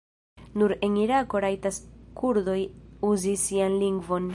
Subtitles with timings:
[0.61, 1.77] Nur en Irako rajtas
[2.21, 2.59] kurdoj
[3.13, 4.29] uzi sian lingvon.